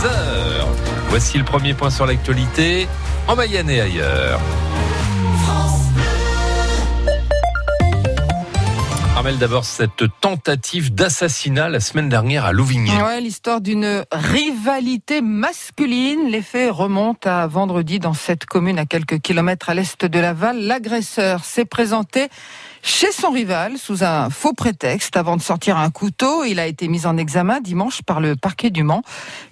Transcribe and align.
6h. 0.00 0.08
Voici 1.10 1.38
le 1.38 1.44
premier 1.44 1.74
point 1.74 1.90
sur 1.90 2.06
l'actualité 2.06 2.88
en 3.28 3.36
Mayenne 3.36 3.68
et 3.68 3.80
ailleurs. 3.80 4.40
Armel, 9.20 9.36
d'abord 9.36 9.66
cette 9.66 10.04
tentative 10.22 10.94
d'assassinat 10.94 11.68
la 11.68 11.80
semaine 11.80 12.08
dernière 12.08 12.46
à 12.46 12.52
Louvigné. 12.52 12.90
Ouais, 13.02 13.20
l'histoire 13.20 13.60
d'une 13.60 14.02
rivalité 14.10 15.20
masculine. 15.20 16.30
Les 16.30 16.40
faits 16.40 16.72
remontent 16.72 17.28
à 17.28 17.46
vendredi 17.46 17.98
dans 17.98 18.14
cette 18.14 18.46
commune 18.46 18.78
à 18.78 18.86
quelques 18.86 19.20
kilomètres 19.20 19.68
à 19.68 19.74
l'est 19.74 20.06
de 20.06 20.18
Laval. 20.18 20.60
L'agresseur 20.60 21.44
s'est 21.44 21.66
présenté 21.66 22.30
chez 22.82 23.12
son 23.12 23.30
rival 23.30 23.76
sous 23.76 24.04
un 24.04 24.30
faux 24.30 24.54
prétexte 24.54 25.18
avant 25.18 25.36
de 25.36 25.42
sortir 25.42 25.76
un 25.76 25.90
couteau. 25.90 26.44
Il 26.44 26.58
a 26.58 26.66
été 26.66 26.88
mis 26.88 27.04
en 27.04 27.18
examen 27.18 27.60
dimanche 27.60 28.00
par 28.00 28.20
le 28.20 28.36
parquet 28.36 28.70
du 28.70 28.84
Mans. 28.84 29.02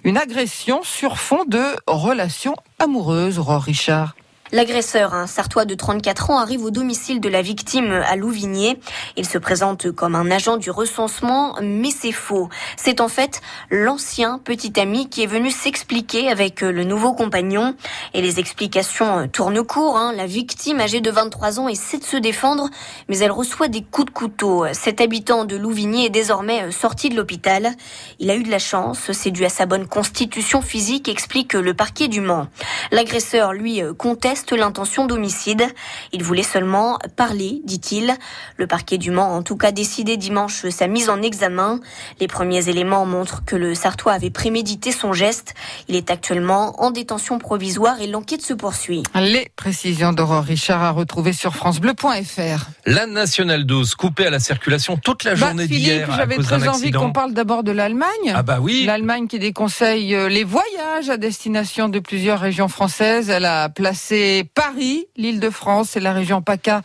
Une 0.03 0.17
agression 0.17 0.81
sur 0.81 1.19
fond 1.19 1.45
de 1.45 1.63
relations 1.85 2.55
amoureuses, 2.79 3.37
Aurore 3.37 3.61
Richard. 3.61 4.15
L'agresseur, 4.51 5.13
un 5.13 5.27
Sartois 5.27 5.65
de 5.65 5.75
34 5.75 6.31
ans, 6.31 6.39
arrive 6.39 6.63
au 6.63 6.71
domicile 6.71 7.21
de 7.21 7.29
la 7.29 7.43
victime 7.43 7.91
à 7.91 8.15
Louvigné. 8.15 8.79
Il 9.15 9.27
se 9.27 9.37
présente 9.37 9.91
comme 9.91 10.15
un 10.15 10.31
agent 10.31 10.57
du 10.57 10.71
recensement, 10.71 11.55
mais 11.61 11.91
c'est 11.91 12.11
faux. 12.11 12.49
C'est 12.75 12.99
en 12.99 13.09
fait 13.09 13.41
l'ancien 13.69 14.39
petit 14.39 14.79
ami 14.79 15.07
qui 15.07 15.21
est 15.21 15.27
venu 15.27 15.51
s'expliquer 15.51 16.29
avec 16.29 16.61
le 16.61 16.83
nouveau 16.83 17.13
compagnon. 17.13 17.75
Et 18.15 18.23
les 18.23 18.39
explications 18.39 19.27
tournent 19.27 19.63
court. 19.63 19.97
Hein. 19.97 20.13
La 20.13 20.25
victime, 20.25 20.79
âgée 20.79 21.01
de 21.01 21.11
23 21.11 21.59
ans, 21.59 21.67
essaie 21.67 21.99
de 21.99 22.03
se 22.03 22.17
défendre, 22.17 22.69
mais 23.07 23.19
elle 23.19 23.31
reçoit 23.31 23.67
des 23.67 23.83
coups 23.83 24.07
de 24.07 24.11
couteau. 24.11 24.65
Cet 24.73 24.99
habitant 24.99 25.45
de 25.45 25.57
Louvigné 25.57 26.05
est 26.05 26.09
désormais 26.09 26.71
sorti 26.71 27.09
de 27.09 27.15
l'hôpital. 27.15 27.73
Il 28.17 28.31
a 28.31 28.35
eu 28.35 28.41
de 28.41 28.49
la 28.49 28.57
chance, 28.57 29.11
c'est 29.11 29.29
dû 29.29 29.45
à 29.45 29.49
sa 29.49 29.67
bonne 29.67 29.87
constitution 29.87 30.63
physique, 30.63 31.07
explique 31.07 31.53
le 31.53 31.75
parquet 31.75 32.07
du 32.07 32.19
Mans. 32.19 32.47
L'agresseur, 32.91 33.53
lui, 33.53 33.83
conteste 33.99 34.38
l'intention 34.51 35.05
d'homicide. 35.05 35.67
Il 36.11 36.23
voulait 36.23 36.43
seulement 36.43 36.99
parler, 37.15 37.61
dit-il. 37.65 38.15
Le 38.57 38.67
parquet 38.67 38.97
du 38.97 39.11
Mans 39.11 39.33
a 39.33 39.37
en 39.37 39.43
tout 39.43 39.57
cas 39.57 39.71
décidé 39.71 40.17
dimanche 40.17 40.67
sa 40.69 40.87
mise 40.87 41.09
en 41.09 41.21
examen. 41.21 41.79
Les 42.19 42.27
premiers 42.27 42.69
éléments 42.69 43.05
montrent 43.05 43.43
que 43.45 43.55
le 43.55 43.75
Sartois 43.75 44.13
avait 44.13 44.29
prémédité 44.29 44.91
son 44.91 45.13
geste. 45.13 45.53
Il 45.87 45.95
est 45.95 46.11
actuellement 46.11 46.81
en 46.81 46.91
détention 46.91 47.39
provisoire 47.39 48.01
et 48.01 48.07
l'enquête 48.07 48.41
se 48.41 48.53
poursuit. 48.53 49.03
Les 49.15 49.49
précisions 49.55 50.13
d'Aurore 50.13 50.43
Richard 50.43 50.83
à 50.83 50.91
retrouver 50.91 51.33
sur 51.33 51.55
francebleu.fr. 51.55 52.67
La 52.85 53.05
nationale 53.05 53.65
12 53.65 53.95
coupée 53.95 54.27
à 54.27 54.29
la 54.29 54.39
circulation 54.39 54.97
toute 54.97 55.23
la 55.23 55.31
Bah, 55.31 55.47
journée 55.47 55.67
Philippe, 55.67 55.83
d'hier 55.83 56.11
j'avais 56.15 56.37
très 56.37 56.67
envie 56.67 56.91
qu'on 56.91 57.11
parle 57.11 57.33
d'abord 57.33 57.63
de 57.63 57.71
l'Allemagne. 57.71 58.33
Ah 58.33 58.43
bah 58.43 58.59
oui. 58.61 58.83
L'Allemagne 58.85 59.27
qui 59.27 59.39
déconseille 59.39 60.15
euh, 60.15 60.29
les 60.29 60.43
voyages 60.43 61.09
à 61.09 61.17
destination 61.17 61.89
de 61.89 61.99
plusieurs 61.99 62.39
régions 62.39 62.67
françaises. 62.67 63.29
Elle 63.29 63.45
a 63.45 63.69
placé 63.69 64.15
Paris, 64.53 65.07
l'île 65.17 65.39
de 65.39 65.49
France 65.49 65.95
et 65.97 65.99
la 65.99 66.13
région 66.13 66.41
PACA 66.41 66.81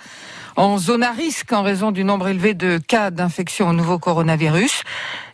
en 0.57 0.79
zone 0.79 1.03
à 1.03 1.11
risque 1.11 1.53
en 1.53 1.63
raison 1.63 1.91
du 1.91 2.05
nombre 2.05 2.29
élevé 2.29 2.55
de 2.55 2.79
cas 2.79 3.11
d'infection 3.11 3.69
au 3.69 3.73
nouveau 3.73 3.99
coronavirus. 3.99 4.83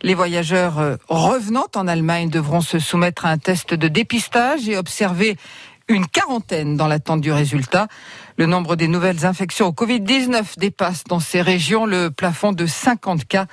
Les 0.03 0.15
voyageurs 0.15 0.79
euh, 0.79 0.97
revenant 1.09 1.67
en 1.77 1.87
Allemagne 1.87 2.31
devront 2.31 2.63
se 2.63 2.79
soumettre 2.79 3.27
à 3.27 3.31
un 3.31 3.39
test 3.39 3.75
de 3.75 3.89
dépistage 3.89 4.69
et 4.69 4.79
observer 4.79 5.37
une 5.91 6.07
quarantaine 6.07 6.77
dans 6.77 6.87
l'attente 6.87 7.21
du 7.21 7.33
résultat. 7.33 7.89
Le 8.37 8.47
nombre 8.47 8.77
des 8.77 8.87
nouvelles 8.87 9.27
infections 9.27 9.67
au 9.67 9.73
Covid-19 9.73 10.57
dépasse 10.57 11.03
dans 11.05 11.19
ces 11.19 11.43
régions 11.43 11.85
le 11.85 12.11
plafond 12.11 12.53
de 12.53 12.65
50 12.65 13.25
cas 13.27 13.47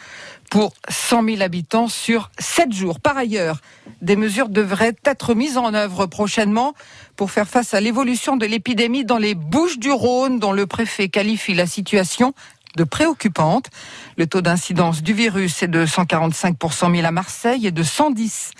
pour 0.51 0.73
100 0.87 1.25
000 1.25 1.41
habitants 1.41 1.87
sur 1.87 2.29
7 2.37 2.71
jours. 2.71 2.99
Par 2.99 3.17
ailleurs, 3.17 3.59
des 4.03 4.15
mesures 4.15 4.49
devraient 4.49 4.95
être 5.03 5.33
mises 5.33 5.57
en 5.57 5.73
œuvre 5.73 6.05
prochainement 6.05 6.73
pour 7.15 7.31
faire 7.31 7.47
face 7.47 7.73
à 7.73 7.81
l'évolution 7.81 8.37
de 8.37 8.45
l'épidémie 8.45 9.03
dans 9.03 9.17
les 9.17 9.33
Bouches 9.33 9.79
du 9.79 9.91
Rhône, 9.91 10.39
dont 10.39 10.53
le 10.53 10.67
préfet 10.67 11.09
qualifie 11.09 11.55
la 11.55 11.65
situation 11.65 12.33
de 12.75 12.83
préoccupante. 12.83 13.71
Le 14.15 14.27
taux 14.27 14.41
d'incidence 14.41 15.01
du 15.01 15.13
virus 15.13 15.63
est 15.63 15.67
de 15.67 15.87
145 15.87 16.55
pour 16.55 16.73
100 16.73 16.91
000 16.91 17.07
à 17.07 17.11
Marseille 17.11 17.65
et 17.65 17.71
de 17.71 17.81
110 17.81 18.51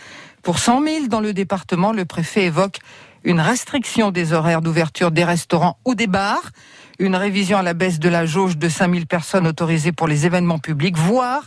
pour 0.42 0.60
100 0.60 0.84
000 0.84 1.08
dans 1.08 1.20
le 1.20 1.34
département. 1.34 1.92
Le 1.92 2.06
préfet 2.06 2.46
évoque 2.46 2.80
une 3.24 3.40
restriction 3.40 4.12
des 4.12 4.34
horaires 4.34 4.62
d'ouverture 4.62 5.12
des 5.12 5.24
restaurants 5.24 5.78
ou 5.86 5.96
des 5.96 6.08
bars, 6.08 6.52
une 7.00 7.16
révision 7.16 7.58
à 7.58 7.64
la 7.64 7.74
baisse 7.74 8.00
de 8.00 8.10
la 8.10 8.26
jauge 8.26 8.58
de 8.58 8.70
5000 8.70 9.08
personnes 9.08 9.48
autorisées 9.48 9.92
pour 9.92 10.08
les 10.08 10.26
événements 10.26 10.60
publics, 10.60 10.98
voire 10.98 11.44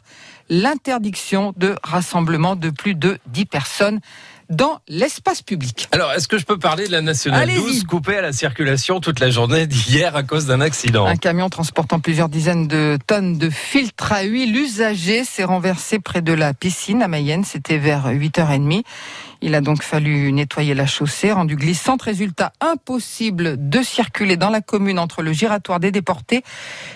l'interdiction 0.49 1.55
de 1.57 1.77
rassemblement 1.83 2.57
de 2.57 2.71
plus 2.71 2.95
de 2.95 3.19
10 3.27 3.47
personnes 3.47 4.01
dans 4.51 4.81
l'espace 4.89 5.43
public. 5.43 5.89
Alors, 5.93 6.13
est-ce 6.13 6.27
que 6.27 6.37
je 6.37 6.45
peux 6.45 6.59
parler 6.59 6.87
de 6.87 6.93
la 6.93 7.03
nationale 7.03 7.43
Allez-y. 7.43 7.61
12 7.61 7.85
coupée 7.85 8.17
à 8.17 8.21
la 8.21 8.33
circulation 8.33 9.01
toute 9.01 9.21
la 9.21 9.31
journée 9.31 9.69
d'hier 9.69 10.17
à 10.17 10.25
cause 10.25 10.47
d'un 10.47 10.61
accident? 10.61 11.07
Un 11.07 11.17
camion 11.17 11.49
transportant 11.49 12.01
plusieurs 12.01 12.29
dizaines 12.29 12.67
de 12.67 12.99
tonnes 13.07 13.39
de 13.39 13.49
filtres 13.49 14.13
à 14.13 14.23
huile 14.23 14.57
usagés 14.57 15.25
s'est 15.25 15.45
renversé 15.45 16.01
près 16.01 16.21
de 16.21 16.33
la 16.33 16.53
piscine 16.53 17.01
à 17.01 17.09
Mayenne. 17.09 17.45
C'était 17.45 17.79
vers 17.79 18.09
8h30. 18.09 18.83
Il 19.43 19.55
a 19.55 19.61
donc 19.61 19.83
fallu 19.83 20.33
nettoyer 20.33 20.75
la 20.75 20.87
chaussée, 20.87 21.33
rendue 21.33 21.57
glissante. 21.57 22.03
Résultat, 22.03 22.53
impossible 22.61 23.71
de 23.71 23.83
circuler 23.83 24.37
dans 24.37 24.51
la 24.51 24.61
commune 24.61 24.99
entre 24.99 25.23
le 25.23 25.33
giratoire 25.41 25.81
des 25.81 25.91
déportés 25.91 26.43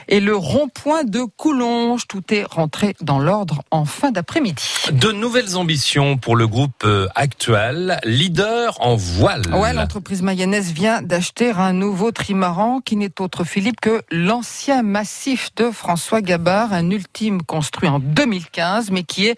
et 0.08 0.20
le 0.20 0.36
rond-point 0.36 1.04
de 1.04 1.22
Coulonges. 1.24 2.06
Tout 2.06 2.22
est 2.32 2.44
rentré 2.44 2.94
dans 3.00 3.18
l'ordre 3.18 3.62
en 3.70 3.86
fin 3.86 4.10
d'après-midi. 4.10 4.62
De 4.92 5.12
nouvelles 5.12 5.56
ambitions 5.56 6.18
pour 6.18 6.36
le 6.36 6.46
groupe 6.46 6.84
euh, 6.84 7.08
actuel, 7.14 7.98
leader 8.04 8.76
en 8.80 8.96
voile. 8.96 9.42
Ouais, 9.54 9.72
l'entreprise 9.72 10.20
mayonnaise 10.20 10.72
vient 10.72 11.00
d'acheter 11.00 11.50
un 11.50 11.72
nouveau 11.72 12.12
trimaran 12.12 12.80
qui 12.84 12.96
n'est 12.96 13.20
autre, 13.20 13.44
Philippe, 13.44 13.80
que 13.80 14.02
l'ancien 14.10 14.82
massif 14.82 15.50
de 15.56 15.70
François 15.70 16.20
Gabard, 16.20 16.72
un 16.72 16.90
ultime 16.90 17.42
construit 17.42 17.88
en 17.88 17.98
2015, 17.98 18.90
mais 18.90 19.04
qui 19.04 19.26
est 19.26 19.36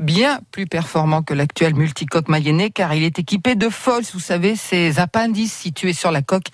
bien 0.00 0.40
plus 0.50 0.66
performant 0.66 1.22
que 1.22 1.34
l'actuel 1.34 1.74
multicoque 1.74 2.28
mayennais, 2.28 2.70
car 2.70 2.94
il 2.94 3.04
est 3.04 3.18
équipé 3.18 3.54
de 3.54 3.68
FOLS, 3.68 4.06
vous 4.12 4.20
savez, 4.20 4.56
ces 4.56 4.98
appendices 4.98 5.52
situés 5.52 5.92
sur 5.92 6.10
la 6.10 6.22
coque 6.22 6.48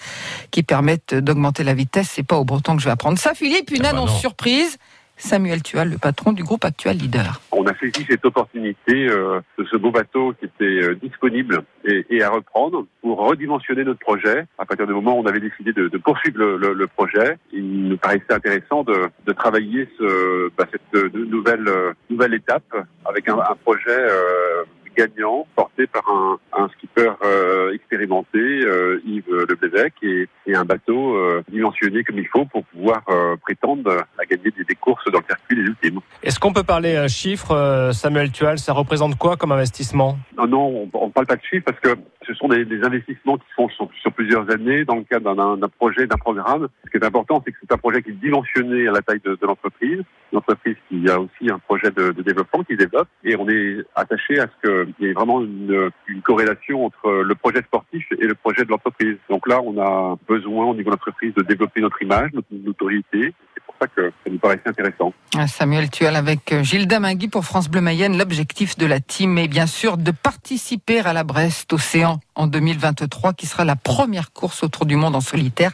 qui 0.51 0.63
permettent 0.63 1.15
d'augmenter 1.15 1.65
la 1.65 1.75
vitesse. 1.75 1.86
C'est 2.03 2.27
pas 2.27 2.37
au 2.37 2.45
breton 2.45 2.75
que 2.77 2.81
je 2.83 2.87
vais 2.87 2.93
apprendre 2.93 3.19
ça, 3.19 3.35
Philippe. 3.35 3.71
Une 3.71 3.79
Ah 3.81 3.83
bah 3.93 3.99
annonce 3.99 4.11
non. 4.13 4.19
surprise. 4.19 4.79
Samuel 5.19 5.63
Tual, 5.63 5.89
le 5.89 5.97
patron 5.97 6.33
du 6.33 6.45
groupe 6.45 6.63
actuel 6.67 6.99
leader. 6.99 7.41
On 7.51 7.65
a 7.67 7.75
saisi 7.79 8.05
cette 8.07 8.23
opportunité 8.27 9.09
euh, 9.09 9.41
de 9.59 9.65
ce 9.65 9.79
beau 9.79 9.91
bateau 9.91 10.35
qui 10.39 10.45
était 10.45 10.65
euh, 10.85 10.95
disponible 11.03 11.63
et, 11.87 12.05
et 12.11 12.23
à 12.23 12.29
reprendre 12.29 12.85
pour 13.01 13.17
redimensionner 13.27 13.83
notre 13.85 14.01
projet. 14.01 14.45
À 14.59 14.67
partir 14.67 14.87
du 14.87 14.93
moment 14.93 15.17
où 15.17 15.23
on 15.23 15.27
avait 15.27 15.41
décidé 15.41 15.73
de, 15.73 15.89
de 15.89 15.97
poursuivre 15.97 16.39
le, 16.39 16.59
le- 16.59 16.75
le 16.75 16.87
projet, 16.87 17.39
il 17.51 17.89
nous 17.89 17.97
paraissait 17.97 18.31
intéressant 18.31 18.83
de, 18.85 19.09
de 19.27 19.33
travailler 19.33 19.89
ce, 19.99 20.51
bah, 20.59 20.67
cette 20.71 20.83
euh, 21.03 21.09
nouvelle, 21.15 21.67
euh, 21.67 21.95
nouvelle 22.11 22.35
étape 22.35 22.77
avec 23.07 23.27
un, 23.31 23.39
un 23.39 23.57
projet 23.65 23.89
euh, 23.89 24.65
gagnant 24.97 25.47
porté 25.55 25.87
par 25.87 26.03
un, 26.09 26.39
un 26.53 26.69
skipper 26.71 27.13
euh, 27.23 27.75
expérimenté, 27.75 28.39
euh, 28.39 29.01
Yves 29.07 29.31
Leblévesque, 29.49 30.03
et, 30.03 30.29
et 30.47 30.55
un 30.55 30.65
bateau 30.65 31.17
euh, 31.17 31.43
dimensionné 31.49 32.03
comme 32.05 32.19
il 32.19 32.27
faut 32.29 32.45
pour 32.47 32.65
pouvoir 32.65 33.03
prétendre 33.43 34.05
à 34.19 34.25
gagner 34.25 34.51
des, 34.57 34.65
des 34.65 34.75
courses 34.75 35.05
dans 35.13 35.19
le 35.19 35.25
circuit 35.27 35.57
des 35.57 35.63
ultimes. 35.63 36.01
Est-ce 36.23 36.39
qu'on 36.41 36.53
peut 36.53 36.65
parler 36.65 37.07
chiffres, 37.09 37.91
Samuel 37.93 38.31
Tual 38.33 38.59
Ça 38.59 38.73
représente 38.73 39.17
quoi 39.17 39.37
comme 39.37 39.53
investissement? 39.53 40.19
Non, 40.37 40.47
non, 40.47 40.89
on 40.93 41.07
ne 41.07 41.13
parle 41.13 41.27
pas 41.27 41.37
de 41.37 41.43
chiffres 41.43 41.65
parce 41.65 41.81
que 41.81 42.01
ce 42.27 42.35
sont 42.35 42.49
des, 42.49 42.67
investissements 42.83 43.37
qui 43.37 43.47
se 43.49 43.55
font 43.55 43.69
sur, 43.69 44.13
plusieurs 44.13 44.51
années 44.51 44.85
dans 44.85 44.97
le 44.97 45.05
cadre 45.05 45.35
d'un 45.35 45.69
projet, 45.69 46.07
d'un 46.07 46.17
programme. 46.17 46.69
Ce 46.85 46.91
qui 46.91 46.97
est 46.97 47.05
important, 47.05 47.43
c'est 47.45 47.53
que 47.53 47.59
c'est 47.61 47.73
un 47.73 47.79
projet 47.79 48.03
qui 48.03 48.11
est 48.11 48.15
dimensionné 48.21 48.89
à 48.89 48.93
la 48.93 49.03
taille 49.03 49.21
de, 49.25 49.39
de 49.41 49.47
l'entreprise, 49.47 50.03
une 50.33 50.39
entreprise 50.39 50.77
qui 50.89 51.09
a 51.09 51.21
aussi 51.21 51.51
un 51.51 51.59
projet 51.59 51.91
de, 51.91 52.11
développement 52.23 52.65
qui 52.65 52.77
développe, 52.77 53.09
et 53.25 53.37
on 53.37 53.49
est 53.49 53.79
attaché 53.95 54.41
à 54.41 54.47
ce 54.47 54.85
qu'il 54.85 55.07
y 55.07 55.11
ait 55.11 55.13
vraiment 55.13 55.43
une, 55.43 55.91
corrélation 56.23 56.87
entre 56.87 57.23
le 57.23 57.35
projet 57.37 57.63
sportif 57.63 58.05
et 58.19 58.27
le 58.27 58.35
projet 58.35 58.65
de 58.65 58.71
l'entreprise. 58.71 59.17
Donc 59.31 59.47
là, 59.47 59.61
on 59.63 59.79
a 59.81 60.17
besoin 60.27 60.67
au 60.67 60.75
niveau 60.75 60.91
de 60.91 60.97
l'entreprise 60.97 61.33
de 61.35 61.43
développer 61.43 61.81
notre 61.81 62.03
image, 62.03 62.31
notre 62.33 62.49
notoriété. 62.51 63.33
C'est 63.55 63.65
pour 63.65 63.75
ça 63.81 63.87
que 63.87 64.09
ça 64.09 64.31
nous 64.31 64.39
paraissait 64.39 64.69
intéressant. 64.69 65.13
Ah, 65.37 65.47
Samuel 65.47 65.91
Tual 65.91 66.17
avec 66.17 66.53
euh, 66.53 66.63
Gilles 66.63 66.89
Damingui 66.89 67.29
pour 67.29 67.45
France 67.45 67.69
Bleu 67.69 67.81
Mayenne. 67.81 68.19
L'objectif 68.19 68.77
de 68.77 68.87
la 68.87 68.99
team 68.99 69.39
est 69.39 69.49
bien 69.49 69.67
sûr 69.67 69.99
de 69.99 70.11
participer 70.11 71.01
à 71.01 71.13
la 71.13 71.23
Brest 71.23 71.73
Océan 71.73 72.16
en 72.35 72.47
2023 72.47 73.33
qui 73.33 73.47
sera 73.47 73.65
la 73.65 73.77
première 73.77 74.33
course 74.33 74.63
autour 74.63 74.87
du 74.87 74.97
monde 74.97 75.17
en 75.17 75.21
solitaire 75.21 75.73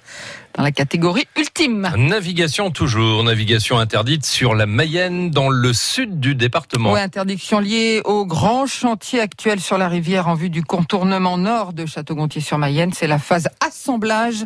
dans 0.55 0.63
la 0.63 0.73
catégorie 0.73 1.27
ultime. 1.37 1.91
Navigation 1.97 2.71
toujours, 2.71 3.25
navigation 3.25 3.79
interdite 3.79 4.25
sur 4.25 4.55
la 4.55 4.67
Mayenne 4.67 5.31
dans 5.31 5.49
le 5.49 5.73
sud 5.73 6.21
du 6.21 6.35
département. 6.35 6.93
Ouais, 6.93 7.01
interdiction 7.01 7.59
liée 7.59 8.03
au 8.05 8.27
grand 8.27 8.67
chantier 8.67 9.21
actuel 9.21 9.61
sur 9.61 9.79
la 9.79 9.89
rivière 9.89 10.29
en 10.29 10.35
vue 10.35 10.51
du 10.51 10.63
contournement 10.63 11.39
nord 11.39 11.73
de 11.73 11.87
Château-Gontier-sur-Mayenne. 11.87 12.93
C'est 12.93 13.07
la 13.07 13.19
phase 13.19 13.49
assemblage 13.61 14.45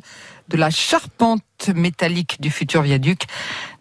de 0.48 0.56
la 0.56 0.70
charpente 0.70 1.42
métallique 1.74 2.40
du 2.40 2.50
futur 2.50 2.82
viaduc. 2.82 3.22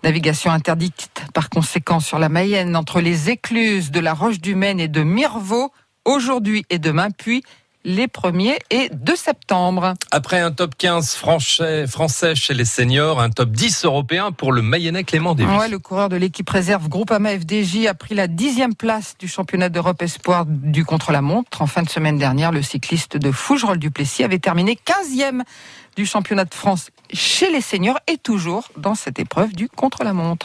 Navigation 0.03 0.51
interdite 0.51 1.09
par 1.33 1.49
conséquent 1.49 1.99
sur 1.99 2.17
la 2.17 2.29
Mayenne 2.29 2.75
entre 2.75 3.01
les 3.01 3.29
écluses 3.29 3.91
de 3.91 3.99
la 3.99 4.13
Roche 4.13 4.39
du 4.39 4.55
Maine 4.55 4.79
et 4.79 4.87
de 4.87 5.03
Mirevaux 5.03 5.71
aujourd'hui 6.05 6.65
et 6.69 6.79
demain, 6.79 7.09
puis 7.11 7.43
les 7.85 8.07
1er 8.07 8.57
et 8.71 8.89
2 8.91 9.15
septembre. 9.15 9.93
Après 10.11 10.39
un 10.39 10.51
top 10.51 10.75
15 10.77 11.15
français, 11.15 11.87
français 11.87 12.35
chez 12.35 12.53
les 12.53 12.65
seniors, 12.65 13.21
un 13.21 13.29
top 13.29 13.51
10 13.51 13.85
européen 13.85 14.31
pour 14.31 14.51
le 14.51 14.61
Mayennais 14.61 15.03
Clément 15.03 15.35
Davis. 15.35 15.57
Ouais, 15.57 15.69
le 15.69 15.79
coureur 15.79 16.09
de 16.09 16.15
l'équipe 16.15 16.49
réserve 16.49 16.89
Groupama 16.89 17.29
FDJ 17.29 17.85
a 17.85 17.93
pris 17.93 18.15
la 18.15 18.27
dixième 18.27 18.75
place 18.75 19.15
du 19.19 19.27
championnat 19.27 19.69
d'Europe 19.69 20.01
Espoir 20.01 20.45
du 20.47 20.83
contre-la-montre. 20.83 21.61
En 21.61 21.67
fin 21.67 21.83
de 21.83 21.89
semaine 21.89 22.17
dernière, 22.17 22.51
le 22.51 22.63
cycliste 22.63 23.17
de 23.17 23.31
Fougerolles-Duplessis 23.31 24.23
avait 24.23 24.39
terminé 24.39 24.77
15e 24.85 25.43
du 25.95 26.05
championnat 26.05 26.45
de 26.45 26.53
France 26.53 26.89
chez 27.13 27.51
les 27.51 27.61
seniors 27.61 27.99
et 28.07 28.17
toujours 28.17 28.69
dans 28.77 28.95
cette 28.95 29.19
épreuve 29.19 29.53
du 29.53 29.69
contre-la-montre. 29.69 30.43